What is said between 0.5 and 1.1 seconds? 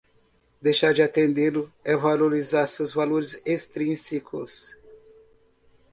Deixar de